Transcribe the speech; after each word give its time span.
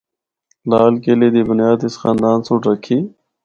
لال 0.69 0.93
قلعے 1.03 1.27
دی 1.33 1.41
بنیاد 1.49 1.79
اس 1.85 1.95
خاندان 2.01 2.37
سنڑ 2.47 2.61
رکھی۔ 2.69 2.97